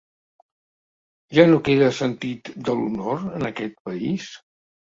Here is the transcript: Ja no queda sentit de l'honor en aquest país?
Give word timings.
Ja 1.39 1.45
no 1.51 1.59
queda 1.69 1.91
sentit 1.99 2.51
de 2.71 2.75
l'honor 2.81 3.23
en 3.41 3.49
aquest 3.53 3.77
país? 3.91 4.29